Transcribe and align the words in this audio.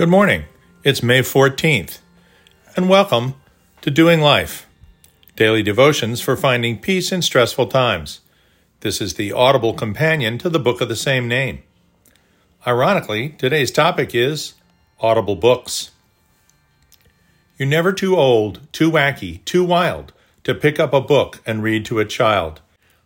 Good 0.00 0.08
morning. 0.08 0.44
It's 0.82 1.02
May 1.02 1.20
14th, 1.20 1.98
and 2.74 2.88
welcome 2.88 3.34
to 3.82 3.90
Doing 3.90 4.22
Life 4.22 4.66
Daily 5.36 5.62
Devotions 5.62 6.22
for 6.22 6.38
Finding 6.38 6.78
Peace 6.78 7.12
in 7.12 7.20
Stressful 7.20 7.66
Times. 7.66 8.20
This 8.80 9.02
is 9.02 9.12
the 9.12 9.30
audible 9.30 9.74
companion 9.74 10.38
to 10.38 10.48
the 10.48 10.58
book 10.58 10.80
of 10.80 10.88
the 10.88 10.96
same 10.96 11.28
name. 11.28 11.62
Ironically, 12.66 13.34
today's 13.36 13.70
topic 13.70 14.14
is 14.14 14.54
Audible 15.00 15.36
Books. 15.36 15.90
You're 17.58 17.68
never 17.68 17.92
too 17.92 18.16
old, 18.16 18.60
too 18.72 18.90
wacky, 18.90 19.44
too 19.44 19.64
wild 19.64 20.14
to 20.44 20.54
pick 20.54 20.80
up 20.80 20.94
a 20.94 21.02
book 21.02 21.42
and 21.44 21.62
read 21.62 21.84
to 21.84 21.98
a 21.98 22.06
child. 22.06 22.62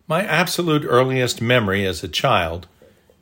My 0.07 0.23
absolute 0.23 0.85
earliest 0.87 1.43
memory 1.43 1.85
as 1.85 2.05
a 2.05 2.09
child 2.09 2.69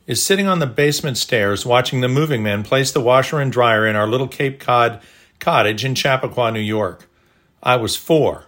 is 0.06 0.24
sitting 0.24 0.46
on 0.46 0.58
the 0.58 0.66
basement 0.66 1.16
stairs 1.16 1.64
watching 1.64 2.00
the 2.00 2.08
moving 2.08 2.42
men 2.42 2.62
place 2.62 2.90
the 2.90 3.00
washer 3.00 3.40
and 3.40 3.52
dryer 3.52 3.86
in 3.86 3.96
our 3.96 4.06
little 4.06 4.28
Cape 4.28 4.58
Cod 4.58 5.00
cottage 5.38 5.84
in 5.84 5.94
Chappaqua, 5.94 6.50
New 6.52 6.60
York. 6.60 7.08
I 7.62 7.76
was 7.76 7.96
four. 7.96 8.46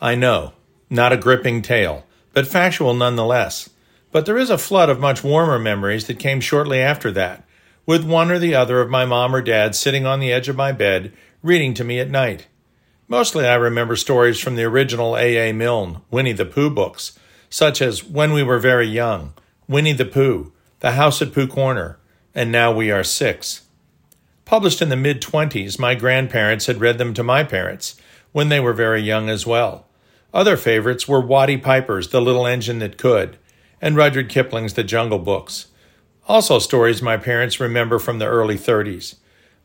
I 0.00 0.14
know, 0.14 0.52
not 0.88 1.12
a 1.12 1.16
gripping 1.16 1.62
tale, 1.62 2.06
but 2.32 2.46
factual 2.46 2.94
nonetheless. 2.94 3.70
But 4.12 4.26
there 4.26 4.38
is 4.38 4.50
a 4.50 4.58
flood 4.58 4.88
of 4.88 4.98
much 4.98 5.22
warmer 5.22 5.58
memories 5.58 6.06
that 6.06 6.18
came 6.18 6.40
shortly 6.40 6.80
after 6.80 7.10
that, 7.12 7.44
with 7.86 8.04
one 8.04 8.30
or 8.30 8.38
the 8.38 8.54
other 8.54 8.80
of 8.80 8.90
my 8.90 9.04
mom 9.04 9.34
or 9.34 9.42
dad 9.42 9.74
sitting 9.74 10.04
on 10.04 10.20
the 10.20 10.32
edge 10.32 10.48
of 10.48 10.56
my 10.56 10.72
bed, 10.72 11.12
reading 11.42 11.74
to 11.74 11.84
me 11.84 12.00
at 12.00 12.10
night. 12.10 12.46
Mostly 13.08 13.46
I 13.46 13.54
remember 13.54 13.96
stories 13.96 14.38
from 14.38 14.56
the 14.56 14.64
original 14.64 15.16
A.A. 15.16 15.52
Milne, 15.52 16.00
Winnie 16.10 16.32
the 16.32 16.44
Pooh 16.44 16.70
books, 16.70 17.18
such 17.48 17.82
as 17.82 18.04
When 18.04 18.32
We 18.32 18.42
Were 18.42 18.58
Very 18.58 18.86
Young, 18.86 19.32
Winnie 19.68 19.92
the 19.92 20.04
Pooh, 20.04 20.52
the 20.80 20.92
House 20.92 21.20
at 21.20 21.34
Pooh 21.34 21.46
Corner, 21.46 21.98
and 22.34 22.50
Now 22.50 22.72
We 22.72 22.90
Are 22.90 23.04
Six. 23.04 23.66
Published 24.46 24.80
in 24.80 24.88
the 24.88 24.96
mid 24.96 25.20
20s, 25.20 25.78
my 25.78 25.94
grandparents 25.94 26.66
had 26.66 26.80
read 26.80 26.96
them 26.96 27.12
to 27.14 27.22
my 27.22 27.44
parents 27.44 28.00
when 28.32 28.48
they 28.48 28.60
were 28.60 28.72
very 28.72 29.02
young 29.02 29.28
as 29.28 29.46
well. 29.46 29.86
Other 30.32 30.56
favorites 30.56 31.06
were 31.06 31.20
Watty 31.20 31.58
Piper's 31.58 32.08
The 32.08 32.22
Little 32.22 32.46
Engine 32.46 32.78
That 32.78 32.96
Could 32.96 33.36
and 33.82 33.94
Rudyard 33.94 34.30
Kipling's 34.30 34.72
The 34.72 34.82
Jungle 34.82 35.18
Books. 35.18 35.66
Also, 36.26 36.58
stories 36.58 37.02
my 37.02 37.18
parents 37.18 37.60
remember 37.60 37.98
from 37.98 38.18
the 38.18 38.26
early 38.26 38.56
30s. 38.56 39.16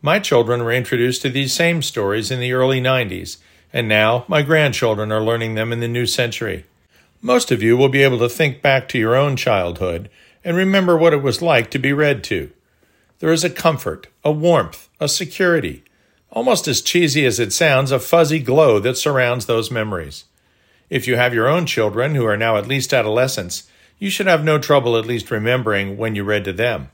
My 0.02 0.19
children 0.19 0.63
were 0.63 0.73
introduced 0.73 1.21
to 1.21 1.30
these 1.30 1.53
same 1.53 1.81
stories 1.81 2.30
in 2.30 2.41
the 2.41 2.52
early 2.52 2.81
90s, 2.81 3.38
and 3.71 3.88
now 3.88 4.25
my 4.27 4.41
grandchildren 4.41 5.13
are 5.13 5.23
learning 5.23 5.55
them 5.55 5.71
in 5.71 5.80
the 5.80 5.88
new 5.88 6.05
century. 6.05 6.66
Most 7.21 7.52
of 7.52 7.63
you 7.63 7.77
will 7.77 7.89
be 7.89 8.03
able 8.03 8.19
to 8.19 8.27
think 8.27 8.61
back 8.61 8.89
to 8.89 8.97
your 8.97 9.16
own 9.16 9.38
childhood 9.38 10.09
and 10.46 10.56
remember 10.56 10.96
what 10.96 11.12
it 11.12 11.24
was 11.24 11.42
like 11.42 11.72
to 11.72 11.80
be 11.80 11.92
read 11.92 12.24
to. 12.24 12.52
There 13.20 13.34
is 13.34 13.44
a 13.44 13.50
comfort, 13.50 14.08
a 14.24 14.32
warmth, 14.32 14.88
a 15.00 15.10
security, 15.10 15.84
almost 16.30 16.68
as 16.68 16.82
cheesy 16.82 17.26
as 17.26 17.40
it 17.40 17.52
sounds, 17.52 17.92
a 17.92 18.00
fuzzy 18.00 18.40
glow 18.40 18.80
that 18.80 18.96
surrounds 18.96 19.48
those 19.48 19.72
memories. 19.72 20.26
If 20.88 21.08
you 21.08 21.16
have 21.16 21.34
your 21.34 21.48
own 21.48 21.66
children 21.66 22.14
who 22.14 22.26
are 22.26 22.38
now 22.38 22.58
at 22.58 22.68
least 22.68 22.94
adolescents, 22.94 23.64
you 23.98 24.12
should 24.12 24.28
have 24.28 24.44
no 24.44 24.60
trouble 24.60 24.96
at 24.98 25.08
least 25.08 25.32
remembering 25.32 25.98
when 25.98 26.14
you 26.14 26.23
read 26.23 26.44
to 26.46 26.54
them. 26.54 26.92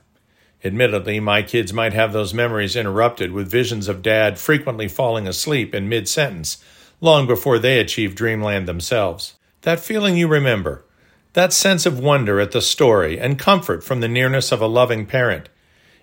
Admittedly, 0.64 1.20
my 1.20 1.42
kids 1.42 1.72
might 1.72 1.92
have 1.92 2.12
those 2.12 2.32
memories 2.32 2.76
interrupted 2.76 3.32
with 3.32 3.50
visions 3.50 3.88
of 3.88 4.00
dad 4.00 4.38
frequently 4.38 4.88
falling 4.88 5.26
asleep 5.28 5.74
in 5.74 5.88
mid 5.88 6.08
sentence, 6.08 6.62
long 7.00 7.26
before 7.26 7.58
they 7.58 7.80
achieve 7.80 8.14
dreamland 8.14 8.66
themselves. 8.66 9.34
That 9.62 9.80
feeling 9.80 10.16
you 10.16 10.28
remember, 10.28 10.84
that 11.32 11.52
sense 11.52 11.86
of 11.86 11.98
wonder 11.98 12.40
at 12.40 12.52
the 12.52 12.60
story 12.60 13.18
and 13.18 13.38
comfort 13.38 13.82
from 13.82 14.00
the 14.00 14.08
nearness 14.08 14.52
of 14.52 14.60
a 14.60 14.66
loving 14.66 15.06
parent 15.06 15.48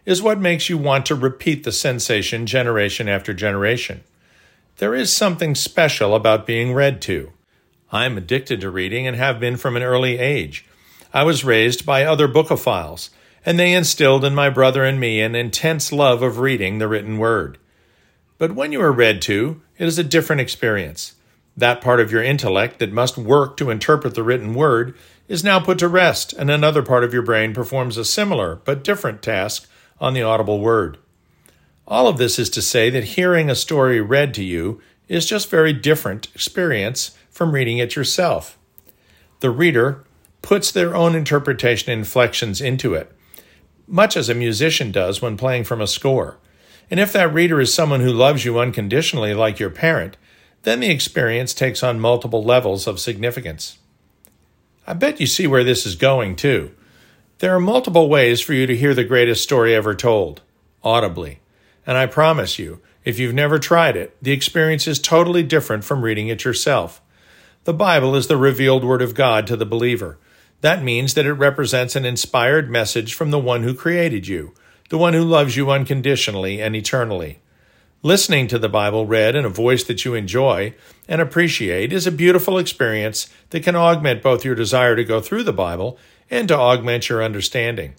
is 0.05 0.21
what 0.21 0.39
makes 0.39 0.69
you 0.69 0.77
want 0.77 1.05
to 1.05 1.15
repeat 1.15 1.63
the 1.63 1.71
sensation 1.71 2.45
generation 2.45 3.07
after 3.07 3.33
generation. 3.33 4.03
There 4.77 4.95
is 4.95 5.15
something 5.15 5.55
special 5.55 6.15
about 6.15 6.47
being 6.47 6.73
read 6.73 7.01
to. 7.03 7.31
I 7.91 8.05
am 8.05 8.17
addicted 8.17 8.61
to 8.61 8.71
reading 8.71 9.05
and 9.05 9.15
have 9.17 9.39
been 9.39 9.57
from 9.57 9.75
an 9.75 9.83
early 9.83 10.17
age. 10.17 10.65
I 11.13 11.23
was 11.23 11.43
raised 11.43 11.85
by 11.85 12.05
other 12.05 12.27
bookophiles, 12.27 13.09
and 13.45 13.59
they 13.59 13.73
instilled 13.73 14.23
in 14.23 14.33
my 14.33 14.49
brother 14.49 14.83
and 14.83 14.99
me 14.99 15.21
an 15.21 15.35
intense 15.35 15.91
love 15.91 16.21
of 16.21 16.39
reading 16.39 16.77
the 16.77 16.87
written 16.87 17.17
word. 17.17 17.57
But 18.37 18.53
when 18.53 18.71
you 18.71 18.81
are 18.81 18.91
read 18.91 19.21
to, 19.23 19.61
it 19.77 19.87
is 19.87 19.99
a 19.99 20.03
different 20.03 20.41
experience. 20.41 21.15
That 21.59 21.81
part 21.81 21.99
of 21.99 22.09
your 22.09 22.23
intellect 22.23 22.79
that 22.79 22.93
must 22.93 23.17
work 23.17 23.57
to 23.57 23.69
interpret 23.69 24.15
the 24.15 24.23
written 24.23 24.53
word 24.53 24.95
is 25.27 25.43
now 25.43 25.59
put 25.59 25.77
to 25.79 25.89
rest, 25.89 26.31
and 26.31 26.49
another 26.49 26.81
part 26.81 27.03
of 27.03 27.11
your 27.11 27.21
brain 27.21 27.53
performs 27.53 27.97
a 27.97 28.05
similar 28.05 28.61
but 28.63 28.81
different 28.81 29.21
task 29.21 29.69
on 29.99 30.13
the 30.13 30.21
audible 30.21 30.61
word. 30.61 30.97
All 31.85 32.07
of 32.07 32.17
this 32.17 32.39
is 32.39 32.49
to 32.51 32.61
say 32.61 32.89
that 32.91 33.03
hearing 33.03 33.49
a 33.49 33.55
story 33.55 33.99
read 33.99 34.33
to 34.35 34.43
you 34.43 34.79
is 35.09 35.25
just 35.25 35.49
very 35.49 35.73
different 35.73 36.33
experience 36.33 37.17
from 37.29 37.51
reading 37.51 37.77
it 37.77 37.93
yourself. 37.93 38.57
The 39.41 39.49
reader 39.49 40.05
puts 40.41 40.71
their 40.71 40.95
own 40.95 41.13
interpretation 41.13 41.91
inflections 41.91 42.61
into 42.61 42.93
it, 42.93 43.11
much 43.85 44.15
as 44.15 44.29
a 44.29 44.33
musician 44.33 44.93
does 44.93 45.21
when 45.21 45.35
playing 45.35 45.65
from 45.65 45.81
a 45.81 45.87
score. 45.87 46.37
And 46.89 47.01
if 47.01 47.11
that 47.11 47.33
reader 47.33 47.59
is 47.59 47.73
someone 47.73 47.99
who 47.99 48.13
loves 48.13 48.45
you 48.45 48.59
unconditionally 48.59 49.33
like 49.33 49.59
your 49.59 49.69
parent, 49.69 50.15
then 50.63 50.79
the 50.81 50.89
experience 50.89 51.53
takes 51.53 51.83
on 51.83 51.99
multiple 51.99 52.43
levels 52.43 52.87
of 52.87 52.99
significance. 52.99 53.77
I 54.85 54.93
bet 54.93 55.19
you 55.19 55.27
see 55.27 55.47
where 55.47 55.63
this 55.63 55.85
is 55.85 55.95
going, 55.95 56.35
too. 56.35 56.71
There 57.39 57.55
are 57.55 57.59
multiple 57.59 58.09
ways 58.09 58.41
for 58.41 58.53
you 58.53 58.67
to 58.67 58.75
hear 58.75 58.93
the 58.93 59.03
greatest 59.03 59.43
story 59.43 59.73
ever 59.73 59.95
told, 59.95 60.41
audibly. 60.83 61.39
And 61.87 61.97
I 61.97 62.05
promise 62.05 62.59
you, 62.59 62.81
if 63.05 63.17
you've 63.17 63.33
never 63.33 63.59
tried 63.59 63.95
it, 63.95 64.15
the 64.21 64.31
experience 64.31 64.87
is 64.87 64.99
totally 64.99 65.43
different 65.43 65.85
from 65.85 66.03
reading 66.03 66.27
it 66.27 66.43
yourself. 66.43 67.01
The 67.63 67.73
Bible 67.73 68.15
is 68.15 68.27
the 68.27 68.37
revealed 68.37 68.83
Word 68.83 69.01
of 69.01 69.15
God 69.15 69.47
to 69.47 69.55
the 69.55 69.65
believer. 69.65 70.17
That 70.61 70.83
means 70.83 71.13
that 71.13 71.25
it 71.25 71.33
represents 71.33 71.95
an 71.95 72.05
inspired 72.05 72.69
message 72.69 73.13
from 73.13 73.31
the 73.31 73.39
one 73.39 73.63
who 73.63 73.73
created 73.73 74.27
you, 74.27 74.53
the 74.89 74.97
one 74.97 75.13
who 75.13 75.23
loves 75.23 75.55
you 75.55 75.71
unconditionally 75.71 76.61
and 76.61 76.75
eternally. 76.75 77.39
Listening 78.01 78.47
to 78.47 78.57
the 78.57 78.69
Bible 78.69 79.05
read 79.05 79.35
in 79.35 79.43
a 79.43 79.49
voice 79.49 79.83
that 79.83 80.05
you 80.05 80.15
enjoy 80.15 80.73
and 81.09 81.19
appreciate 81.19 81.91
is 81.91 82.07
a 82.07 82.13
beautiful 82.13 82.57
experience 82.57 83.27
that 83.49 83.63
can 83.63 83.75
augment 83.75 84.23
both 84.23 84.45
your 84.45 84.55
desire 84.55 84.95
to 84.95 85.03
go 85.03 85.19
through 85.19 85.43
the 85.43 85.51
Bible 85.51 85.97
and 86.29 86.47
to 86.47 86.57
augment 86.57 87.09
your 87.09 87.21
understanding. 87.21 87.95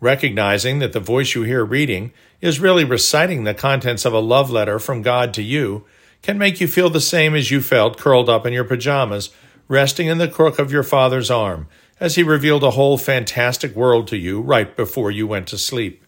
Recognizing 0.00 0.80
that 0.80 0.92
the 0.92 0.98
voice 0.98 1.36
you 1.36 1.44
hear 1.44 1.64
reading 1.64 2.12
is 2.40 2.58
really 2.58 2.82
reciting 2.82 3.44
the 3.44 3.54
contents 3.54 4.04
of 4.04 4.12
a 4.12 4.18
love 4.18 4.50
letter 4.50 4.80
from 4.80 5.00
God 5.00 5.32
to 5.34 5.42
you 5.42 5.84
can 6.22 6.36
make 6.36 6.60
you 6.60 6.66
feel 6.66 6.90
the 6.90 7.00
same 7.00 7.36
as 7.36 7.52
you 7.52 7.60
felt 7.60 7.98
curled 7.98 8.28
up 8.28 8.44
in 8.44 8.52
your 8.52 8.64
pajamas, 8.64 9.30
resting 9.68 10.08
in 10.08 10.18
the 10.18 10.26
crook 10.26 10.58
of 10.58 10.72
your 10.72 10.82
father's 10.82 11.30
arm, 11.30 11.68
as 12.00 12.16
he 12.16 12.24
revealed 12.24 12.64
a 12.64 12.72
whole 12.72 12.98
fantastic 12.98 13.76
world 13.76 14.08
to 14.08 14.16
you 14.16 14.40
right 14.40 14.76
before 14.76 15.12
you 15.12 15.24
went 15.24 15.46
to 15.46 15.56
sleep. 15.56 16.04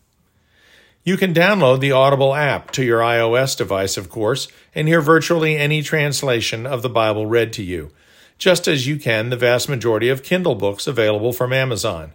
You 1.04 1.16
can 1.16 1.34
download 1.34 1.80
the 1.80 1.90
Audible 1.90 2.32
app 2.32 2.70
to 2.72 2.84
your 2.84 3.00
iOS 3.00 3.56
device, 3.56 3.96
of 3.96 4.08
course, 4.08 4.46
and 4.72 4.86
hear 4.86 5.00
virtually 5.00 5.56
any 5.56 5.82
translation 5.82 6.64
of 6.64 6.82
the 6.82 6.88
Bible 6.88 7.26
read 7.26 7.52
to 7.54 7.62
you, 7.64 7.90
just 8.38 8.68
as 8.68 8.86
you 8.86 8.96
can 8.96 9.28
the 9.28 9.36
vast 9.36 9.68
majority 9.68 10.08
of 10.08 10.22
Kindle 10.22 10.54
books 10.54 10.86
available 10.86 11.32
from 11.32 11.52
Amazon. 11.52 12.12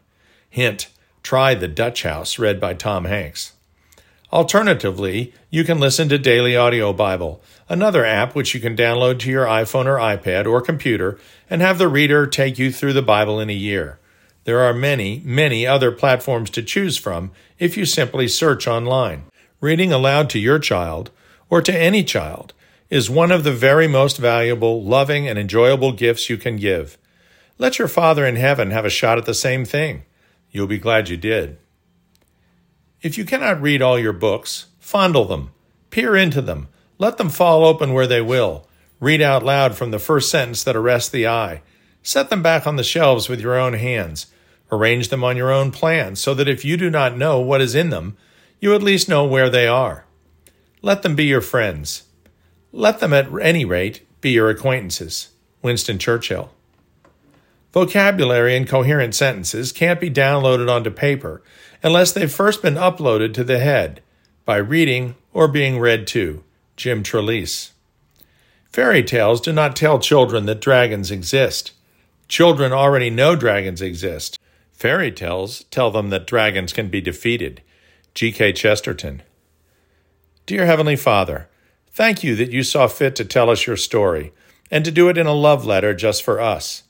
Hint, 0.49 0.87
try 1.21 1.53
The 1.53 1.67
Dutch 1.67 2.03
House, 2.03 2.39
read 2.39 2.61
by 2.61 2.73
Tom 2.75 3.03
Hanks. 3.03 3.51
Alternatively, 4.31 5.33
you 5.49 5.65
can 5.65 5.81
listen 5.81 6.07
to 6.07 6.17
Daily 6.17 6.55
Audio 6.55 6.93
Bible, 6.93 7.41
another 7.67 8.05
app 8.05 8.35
which 8.35 8.53
you 8.53 8.61
can 8.61 8.78
download 8.78 9.19
to 9.19 9.29
your 9.29 9.45
iPhone 9.45 9.85
or 9.85 9.97
iPad 9.97 10.45
or 10.45 10.61
computer 10.61 11.19
and 11.49 11.61
have 11.61 11.78
the 11.78 11.90
reader 11.90 12.25
take 12.25 12.57
you 12.57 12.72
through 12.72 12.93
the 12.93 13.01
Bible 13.01 13.41
in 13.41 13.49
a 13.49 13.53
year. 13.53 13.99
There 14.47 14.61
are 14.61 14.73
many, 14.73 15.22
many 15.26 15.67
other 15.67 15.91
platforms 15.91 16.49
to 16.52 16.64
choose 16.64 16.97
from 16.97 17.32
if 17.59 17.76
you 17.76 17.84
simply 17.84 18.29
search 18.29 18.66
online. 18.66 19.26
Reading 19.59 19.91
aloud 19.91 20.29
to 20.29 20.40
your 20.40 20.58
child, 20.58 21.11
or 21.49 21.61
to 21.61 21.78
any 21.78 22.02
child, 22.02 22.53
is 22.90 23.09
one 23.09 23.29
of 23.29 23.44
the 23.44 23.52
very 23.52 23.90
most 23.90 24.17
valuable, 24.17 24.82
loving, 24.82 25.28
and 25.28 25.38
enjoyable 25.38 25.91
gifts 25.91 26.29
you 26.29 26.38
can 26.38 26.55
give. 26.55 26.97
Let 27.58 27.78
your 27.78 27.90
Father 27.90 28.26
in 28.26 28.38
heaven 28.38 28.72
have 28.72 28.85
a 28.85 28.90
shot 28.90 29.17
at 29.17 29.26
the 29.26 29.34
same 29.34 29.66
thing. 29.66 30.03
You'll 30.50 30.66
be 30.66 30.79
glad 30.79 31.09
you 31.09 31.17
did. 31.17 31.58
If 33.02 33.17
you 33.17 33.26
cannot 33.26 33.61
read 33.61 33.82
all 33.82 34.00
your 34.00 34.14
books, 34.14 34.67
fondle 34.79 35.26
them, 35.26 35.52
peer 35.90 36.16
into 36.16 36.41
them, 36.41 36.70
let 36.97 37.17
them 37.17 37.29
fall 37.29 37.66
open 37.66 37.91
where 37.91 38.08
they 38.08 38.22
will. 38.22 38.66
Read 39.02 39.22
out 39.22 39.43
loud 39.43 39.76
from 39.76 39.91
the 39.91 40.00
first 40.00 40.32
sentence 40.32 40.64
that 40.64 40.78
arrests 40.78 41.09
the 41.09 41.28
eye. 41.28 41.64
Set 42.02 42.29
them 42.29 42.41
back 42.41 42.66
on 42.66 42.78
the 42.78 42.84
shelves 42.85 43.28
with 43.28 43.41
your 43.41 43.58
own 43.58 43.73
hands. 43.73 44.28
Arrange 44.72 45.09
them 45.09 45.23
on 45.23 45.37
your 45.37 45.52
own 45.52 45.72
plan 45.72 46.16
so 46.16 46.34
that 46.34 46.49
if 46.49 46.66
you 46.66 46.78
do 46.78 46.90
not 46.90 47.17
know 47.17 47.40
what 47.40 47.61
is 47.61 47.75
in 47.75 47.90
them, 47.90 48.17
you 48.59 48.73
at 48.73 48.84
least 48.84 49.08
know 49.08 49.25
where 49.25 49.49
they 49.49 49.67
are. 49.67 50.05
Let 50.81 51.03
them 51.03 51.16
be 51.16 51.25
your 51.25 51.41
friends. 51.41 52.03
Let 52.72 52.99
them, 52.99 53.14
at 53.14 53.28
any 53.41 53.66
rate, 53.66 54.05
be 54.22 54.31
your 54.31 54.49
acquaintances. 54.49 55.29
Winston 55.61 55.97
Churchill. 55.97 56.52
Vocabulary 57.73 58.55
and 58.55 58.67
coherent 58.67 59.16
sentences 59.16 59.72
can't 59.72 59.99
be 59.99 60.09
downloaded 60.09 60.69
onto 60.69 60.90
paper 60.90 61.41
unless 61.84 62.11
they've 62.11 62.31
first 62.31 62.61
been 62.61 62.75
uploaded 62.75 63.34
to 63.34 63.43
the 63.43 63.59
head. 63.59 64.02
by 64.46 64.55
reading 64.55 65.14
or 65.34 65.47
being 65.49 65.78
read 65.78 66.08
to. 66.08 66.41
Jim 66.78 67.03
Trelease. 67.03 67.72
Fairy 68.72 69.03
tales 69.03 69.41
do 69.41 69.52
not 69.52 69.75
tell 69.75 69.99
children 69.99 70.46
that 70.46 70.61
dragons 70.61 71.11
exist. 71.11 71.73
Children 72.29 72.72
already 72.72 73.09
know 73.09 73.35
dragons 73.35 73.81
exist. 73.81 74.40
Fairy 74.78 75.12
tales 75.12 75.64
tell 75.72 75.90
them 75.90 76.12
that 76.12 76.28
dragons 76.28 76.72
can 76.72 76.88
be 76.88 77.02
defeated. 77.02 77.64
G.K. 78.14 78.53
Chesterton. 78.53 79.24
Dear 80.46 80.68
Heavenly 80.68 80.96
Father, 80.96 81.50
thank 81.90 82.24
you 82.24 82.35
that 82.35 82.52
you 82.52 82.62
saw 82.62 82.85
fit 82.85 83.16
to 83.16 83.26
tell 83.26 83.50
us 83.50 83.66
your 83.66 83.76
story 83.76 84.34
and 84.70 84.85
to 84.85 84.91
do 84.91 85.09
it 85.09 85.18
in 85.18 85.26
a 85.26 85.34
love 85.34 85.66
letter 85.66 85.96
just 85.96 86.22
for 86.22 86.40
us. 86.40 86.84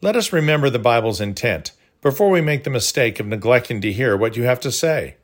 Let 0.00 0.14
us 0.14 0.32
remember 0.32 0.70
the 0.70 0.78
Bible's 0.78 1.20
intent 1.20 1.72
before 2.00 2.30
we 2.30 2.40
make 2.40 2.62
the 2.62 2.70
mistake 2.70 3.18
of 3.18 3.26
neglecting 3.26 3.80
to 3.80 3.92
hear 3.92 4.16
what 4.16 4.36
you 4.36 4.44
have 4.44 4.60
to 4.60 4.70
say. 4.70 5.16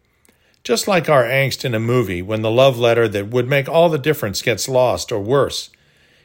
Just 0.64 0.88
like 0.88 1.08
our 1.08 1.22
angst 1.22 1.64
in 1.64 1.72
a 1.72 1.78
movie 1.78 2.20
when 2.20 2.42
the 2.42 2.50
love 2.50 2.76
letter 2.76 3.06
that 3.06 3.28
would 3.28 3.46
make 3.46 3.68
all 3.68 3.88
the 3.88 3.96
difference 3.96 4.42
gets 4.42 4.68
lost 4.68 5.12
or 5.12 5.20
worse, 5.20 5.70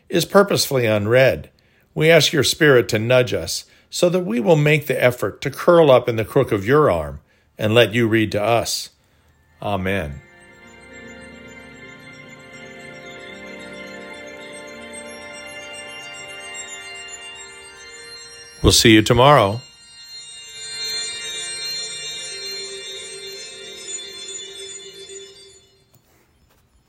is 0.10 0.25
purposefully 0.25 0.88
unread, 0.88 1.51
we 1.94 2.10
ask 2.10 2.34
your 2.34 2.44
Spirit 2.44 2.90
to 2.90 2.98
nudge 2.98 3.31
us 3.31 3.66
so 3.94 4.10
that 4.10 4.22
we 4.22 4.40
will 4.40 4.56
make 4.56 4.88
the 4.88 5.04
effort 5.04 5.40
to 5.40 5.51
curl 5.51 5.92
up 5.92 6.10
in 6.10 6.16
the 6.16 6.25
crook 6.25 6.51
of 6.51 6.66
your 6.66 6.90
arm 6.90 7.19
and 7.60 7.75
let 7.75 7.94
you 7.94 8.07
read 8.07 8.31
to 8.31 8.42
us. 8.42 8.90
Amen. 9.62 10.19
We'll 18.63 18.72
see 18.72 18.94
you 18.94 19.04
tomorrow. 19.04 19.62